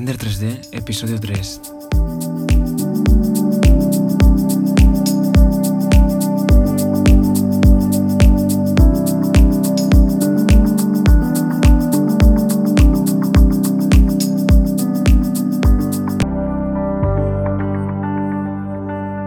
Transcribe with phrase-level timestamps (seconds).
[0.00, 1.60] Render 3D, episodio 3.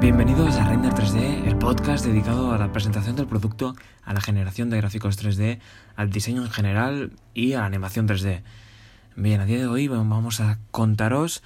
[0.00, 4.70] Bienvenidos a Render 3D, el podcast dedicado a la presentación del producto, a la generación
[4.70, 5.60] de gráficos 3D,
[5.96, 8.40] al diseño en general y a la animación 3D.
[9.14, 11.42] Bien, a día de hoy vamos a contaros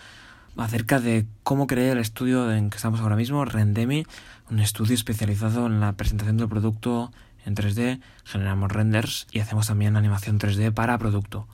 [0.57, 4.07] acerca de cómo creé el estudio en que estamos ahora mismo, Rendemi,
[4.51, 7.11] un estudio especializado en la presentación del producto
[7.45, 11.49] en 3D, generamos renders y hacemos también animación 3D para producto.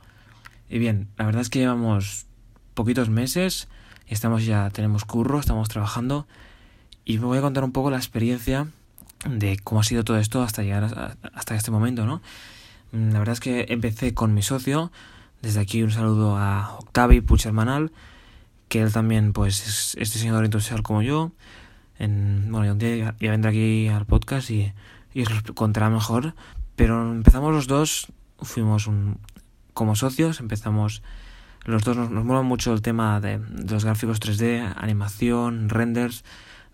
[0.68, 2.26] Y bien, la verdad es que llevamos
[2.74, 3.68] poquitos meses
[4.06, 6.26] estamos ya, tenemos curro, estamos trabajando
[7.06, 8.66] y me voy a contar un poco la experiencia
[9.26, 12.20] de cómo ha sido todo esto hasta llegar hasta este momento, ¿no?
[12.92, 14.92] La verdad es que empecé con mi socio,
[15.42, 17.92] desde aquí un saludo a Octavi Puchermanal,
[18.68, 21.32] que él también pues es, es diseñador industrial como yo.
[21.98, 24.72] En, bueno, ya, vendrá aquí al podcast y,
[25.12, 26.34] y os lo contará mejor.
[26.76, 28.06] Pero empezamos los dos,
[28.38, 28.88] fuimos
[29.74, 31.02] como socios, empezamos
[31.64, 36.24] los dos, nos, nos mola mucho el tema de, de, los gráficos 3D, animación, renders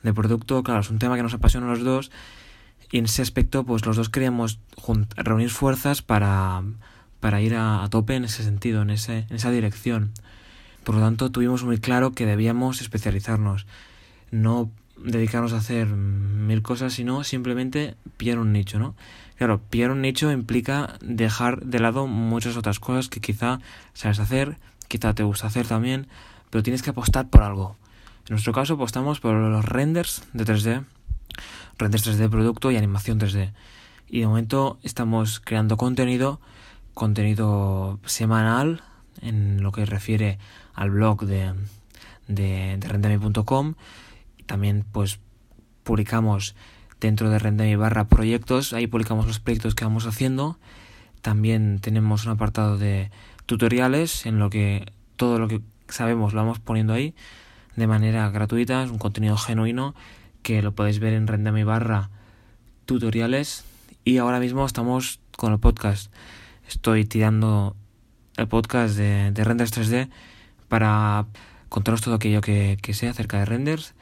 [0.03, 0.63] de producto.
[0.63, 2.11] Claro, es un tema que nos apasiona a los dos.
[2.91, 4.61] Y en ese aspecto, pues los dos queríamos
[5.17, 6.63] reunir fuerzas para
[7.21, 10.13] para ir a, tope en ese sentido, en, ese, en esa dirección.
[10.85, 13.67] Por lo tanto, tuvimos muy claro que debíamos especializarnos,
[14.31, 18.95] no dedicarnos a hacer mil cosas, sino simplemente pillar un nicho, ¿no?
[19.37, 23.61] Claro, pillar un nicho implica dejar de lado muchas otras cosas que quizá
[23.95, 24.57] sabes hacer,
[24.89, 26.09] quizá te gusta hacer también,
[26.51, 27.77] pero tienes que apostar por algo.
[28.29, 30.85] En nuestro caso apostamos por los renders de 3D,
[31.79, 33.53] renders 3D de producto y animación 3D.
[34.09, 36.41] Y de momento estamos creando contenido
[36.99, 38.83] contenido semanal
[39.23, 40.39] en lo que refiere
[40.75, 41.55] al blog de,
[42.27, 43.75] de, de.
[44.47, 45.21] También pues
[45.85, 46.57] publicamos
[46.99, 50.59] dentro de Rendemi barra proyectos, ahí publicamos los proyectos que vamos haciendo.
[51.23, 53.13] También tenemos un apartado de
[53.47, 57.15] tutoriales en lo que todo lo que sabemos lo vamos poniendo ahí
[57.77, 59.95] de manera gratuita, es un contenido genuino
[60.43, 62.11] que lo podéis ver en Rendemi barra
[62.87, 63.65] tutoriales
[64.05, 66.13] y ahora mismo estamos con el podcast
[66.69, 67.75] estoy tirando
[68.37, 70.09] el podcast de, de renders 3D
[70.69, 71.27] para
[71.69, 73.95] contaros todo aquello que, que, sé acerca de renders.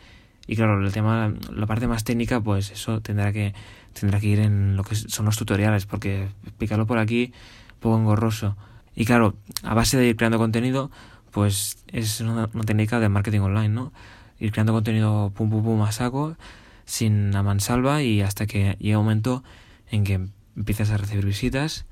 [0.46, 3.54] Y claro, el tema, la parte más técnica, pues eso tendrá que,
[3.98, 7.32] tendrá que ir en lo que son los tutoriales, porque explicarlo por aquí,
[7.74, 8.56] un poco engorroso.
[8.94, 10.90] Y claro, a base de ir creando contenido,
[11.30, 13.92] pues es una, técnica de marketing online, ¿no?
[14.38, 16.36] Ir creando contenido pum pum pum a saco,
[16.84, 19.42] sin a mansalva y hasta que llega un momento
[19.90, 21.86] en que empiezas a recibir visitas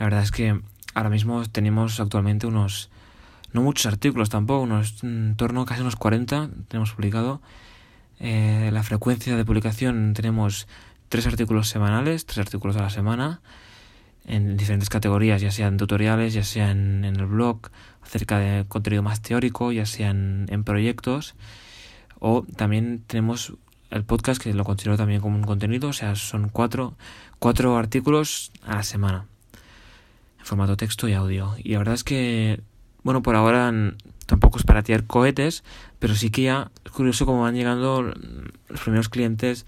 [0.00, 0.58] la verdad es que
[0.94, 2.88] ahora mismo tenemos actualmente unos,
[3.52, 7.42] no muchos artículos tampoco, unos en torno a casi unos 40 tenemos publicado.
[8.18, 10.68] Eh, la frecuencia de publicación tenemos
[11.10, 13.42] tres artículos semanales, tres artículos a la semana,
[14.24, 17.68] en diferentes categorías, ya sean tutoriales, ya sea en, el blog,
[18.00, 21.34] acerca de contenido más teórico, ya sea en, proyectos,
[22.20, 23.52] o también tenemos
[23.90, 26.94] el podcast que lo considero también como un contenido, o sea, son cuatro,
[27.38, 29.26] cuatro artículos a la semana
[30.50, 31.54] formato texto y audio.
[31.62, 32.60] Y la verdad es que,
[33.04, 33.72] bueno, por ahora
[34.26, 35.62] tampoco es para tirar cohetes,
[36.00, 39.64] pero sí que ya es curioso cómo van llegando los primeros clientes,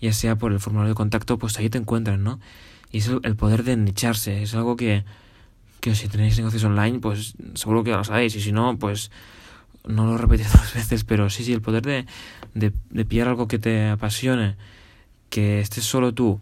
[0.00, 2.40] ya sea por el formulario de contacto, pues ahí te encuentran, ¿no?
[2.90, 5.04] Y es el poder de nicharse, es algo que,
[5.80, 9.12] que si tenéis negocios online, pues seguro que lo sabéis, y si no, pues
[9.86, 12.06] no lo repetís dos veces, pero sí, sí, el poder de,
[12.54, 14.56] de, de pillar algo que te apasione,
[15.30, 16.40] que estés solo tú,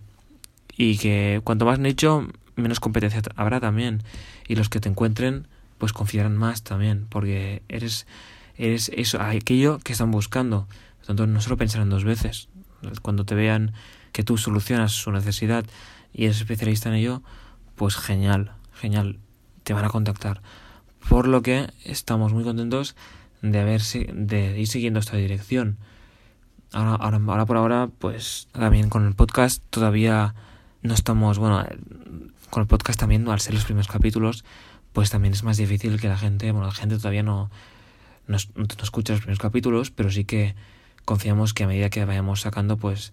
[0.74, 4.02] y que cuanto más nicho, menos competencia habrá también.
[4.48, 5.46] Y los que te encuentren,
[5.78, 8.06] pues confiarán más también, porque eres,
[8.56, 10.66] eres eso, aquello que están buscando.
[10.98, 12.48] Por tanto, no solo pensarán dos veces.
[13.02, 13.72] Cuando te vean
[14.12, 15.64] que tú solucionas su necesidad
[16.12, 17.22] y eres especialista en ello,
[17.74, 19.18] pues genial, genial,
[19.64, 20.42] te van a contactar.
[21.08, 22.94] Por lo que estamos muy contentos
[23.42, 25.76] de, haber, de ir siguiendo esta dirección.
[26.72, 30.34] Ahora, ahora, ahora por ahora, pues también con el podcast todavía
[30.84, 31.66] no estamos, bueno,
[32.50, 34.44] con el podcast también, al ser los primeros capítulos,
[34.92, 37.50] pues también es más difícil que la gente, bueno, la gente todavía no,
[38.28, 40.54] no, no escucha los primeros capítulos, pero sí que
[41.04, 43.12] confiamos que a medida que vayamos sacando, pues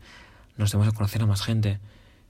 [0.58, 1.80] nos demos a conocer a más gente.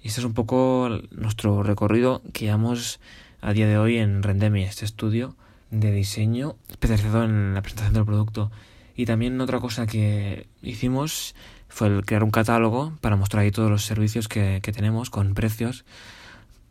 [0.04, 3.00] Y este es un poco nuestro recorrido que llevamos
[3.42, 5.36] a día de hoy en Rendemi, este estudio
[5.72, 8.52] de diseño especializado en la presentación del producto.
[8.96, 11.36] Y también otra cosa que hicimos
[11.70, 15.34] fue el crear un catálogo para mostrar ahí todos los servicios que, que tenemos con
[15.34, 15.86] precios.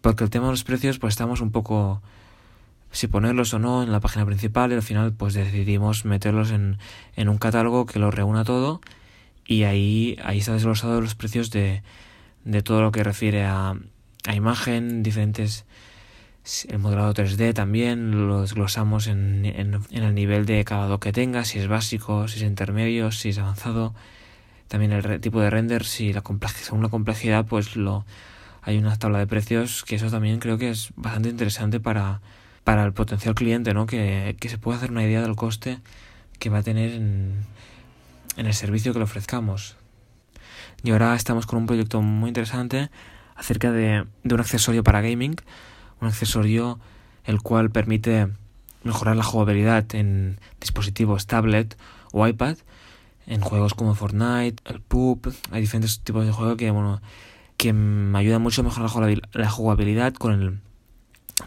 [0.01, 2.03] Porque el tema de los precios, pues estamos un poco
[2.93, 6.79] si ponerlos o no en la página principal y al final pues decidimos meterlos en,
[7.17, 8.81] en un catálogo que lo reúna todo.
[9.47, 11.83] Y ahí, ahí está desglosado los precios de,
[12.45, 13.75] de todo lo que refiere a,
[14.27, 15.65] a imagen, diferentes
[16.69, 21.59] el modelado 3D también lo desglosamos en, en, el nivel de acabado que tenga, si
[21.59, 23.95] es básico, si es intermedio, si es avanzado,
[24.69, 26.23] también el tipo de render, si la
[26.55, 28.05] según la complejidad, pues lo
[28.63, 32.21] hay una tabla de precios que eso también creo que es bastante interesante para,
[32.65, 33.87] para el potencial cliente, ¿no?
[33.87, 35.79] Que, que se pueda hacer una idea del coste
[36.39, 37.45] que va a tener en,
[38.37, 39.77] en el servicio que le ofrezcamos.
[40.83, 42.91] Y ahora estamos con un proyecto muy interesante
[43.37, 45.37] acerca de, de un accesorio para gaming,
[46.01, 46.79] un accesorio
[47.25, 48.29] el cual permite
[48.83, 51.77] mejorar la jugabilidad en dispositivos tablet
[52.13, 52.57] o iPad,
[53.27, 57.01] en juegos como Fortnite, el PUB, hay diferentes tipos de juegos que bueno
[57.57, 60.61] que me ayudan mucho a mejorar la jugabilidad con el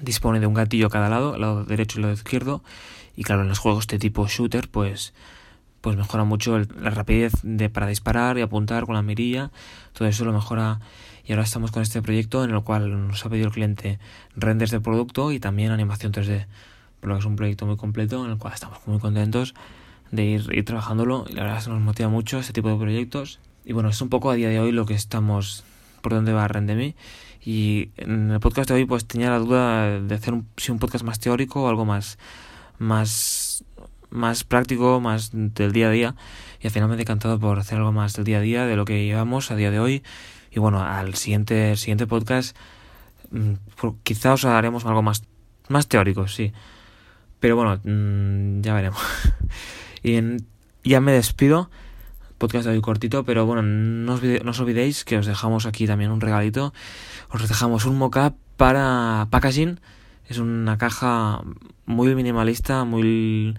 [0.01, 2.63] dispone de un gatillo a cada lado, el lado derecho y el lado izquierdo,
[3.15, 5.13] y claro, en los juegos de tipo shooter, pues
[5.83, 9.51] pues mejora mucho la rapidez de para disparar y apuntar con la mirilla,
[9.91, 10.79] todo eso lo mejora.
[11.25, 13.99] Y ahora estamos con este proyecto en el cual nos ha pedido el cliente
[14.33, 16.47] renders de producto y también animación 3D,
[17.01, 19.55] por es un proyecto muy completo en el cual estamos muy contentos
[20.09, 21.25] de ir, ir trabajándolo.
[21.27, 23.41] Y la verdad que nos motiva mucho este tipo de proyectos.
[23.65, 25.65] Y bueno, es un poco a día de hoy lo que estamos
[26.01, 26.95] por dónde va Rendemi
[27.43, 30.79] y en el podcast de hoy pues tenía la duda de hacer un, si un
[30.79, 32.17] podcast más teórico o algo más
[32.79, 33.63] más
[34.13, 36.15] más práctico, más del día a día
[36.61, 38.75] y al final me he decantado por hacer algo más del día a día de
[38.75, 40.03] lo que llevamos a día de hoy
[40.51, 42.55] y bueno, al siguiente, siguiente podcast
[43.31, 43.53] mm,
[44.03, 45.23] quizá os haremos algo más,
[45.67, 46.53] más teórico, sí.
[47.39, 49.01] Pero bueno, mm, ya veremos.
[50.03, 50.19] y
[50.83, 51.69] ya me despido.
[52.37, 55.87] Podcast de hoy cortito, pero bueno, no os, no os olvidéis que os dejamos aquí
[55.87, 56.73] también un regalito.
[57.29, 59.79] Os dejamos un mockup para packaging.
[60.27, 61.41] Es una caja
[61.85, 63.55] muy minimalista, muy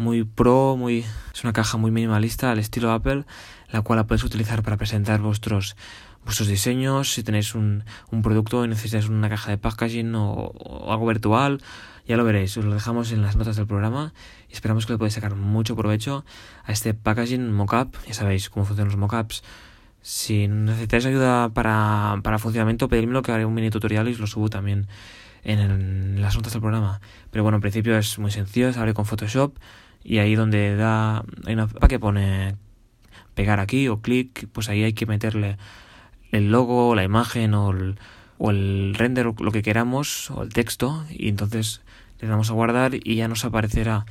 [0.00, 1.04] muy pro, muy
[1.34, 3.24] es una caja muy minimalista al estilo Apple,
[3.70, 5.76] la cual la podéis utilizar para presentar vuestros
[6.24, 10.52] vuestros diseños, si tenéis un, un producto y necesitáis una caja de packaging o,
[10.90, 11.60] algo virtual,
[12.06, 14.12] ya lo veréis, os lo dejamos en las notas del programa
[14.48, 16.24] y esperamos que le podáis sacar mucho provecho
[16.64, 19.42] a este packaging mockup, ya sabéis cómo funcionan los mockups.
[20.02, 24.26] Si necesitáis ayuda para, para funcionamiento, pedidmelo que haré un mini tutorial y os lo
[24.26, 24.88] subo también
[25.42, 27.00] en, en, las notas del programa.
[27.30, 29.54] Pero bueno, en principio es muy sencillo, se abre con Photoshop
[30.02, 32.56] y ahí donde da, hay una que pone
[33.34, 35.56] pegar aquí o clic, pues ahí hay que meterle
[36.32, 37.98] el logo, la imagen o el,
[38.38, 41.82] o el render, lo que queramos, o el texto, y entonces
[42.20, 44.06] le damos a guardar y ya nos aparecerá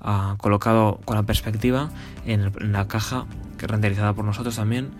[0.00, 1.90] uh, colocado con la perspectiva
[2.26, 3.26] en, la caja
[3.58, 4.90] que renderizada por nosotros también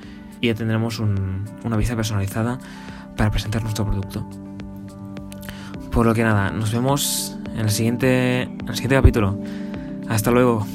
[0.41, 2.59] y ya tendremos un, una vista personalizada
[3.17, 4.29] para presentar nuestro producto.
[5.91, 9.39] Por lo que nada, nos vemos en el siguiente, en el siguiente capítulo.
[10.09, 10.67] Hasta luego.